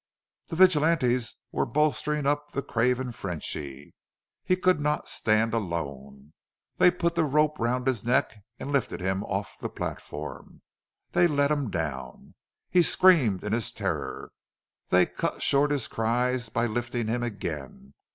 [0.47, 3.93] The vigilantes were bolstering up the craven Frenchy.
[4.43, 6.33] He could not stand alone.
[6.77, 10.63] They put the rope round his neck and lifted him off the platform
[11.11, 12.33] then let him down.
[12.71, 14.31] He screamed in his terror.
[14.89, 17.93] They cut short his cries by lifting him again.